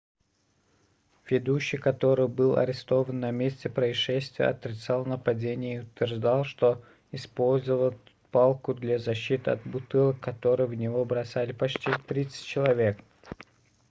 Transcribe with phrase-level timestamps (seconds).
[1.29, 6.81] ведущий который был арестован на месте происшествия отрицал нападение и утверждал что
[7.11, 7.93] использовал
[8.31, 12.97] палку для защиты от бутылок которые в него бросали почти тридцать человек